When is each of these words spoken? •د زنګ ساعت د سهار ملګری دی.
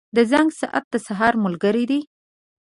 •د 0.15 0.17
زنګ 0.31 0.49
ساعت 0.61 0.83
د 0.89 0.95
سهار 1.05 1.33
ملګری 1.45 1.83
دی. 1.91 2.01